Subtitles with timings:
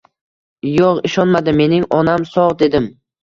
[0.69, 1.59] Yo'q, ishonmadim.
[1.63, 2.89] Mening onam sog' dedim.